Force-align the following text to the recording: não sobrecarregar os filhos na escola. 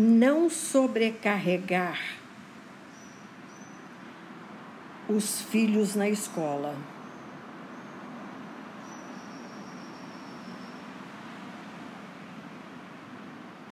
não 0.00 0.48
sobrecarregar 0.48 1.98
os 5.08 5.42
filhos 5.42 5.96
na 5.96 6.08
escola. 6.08 6.76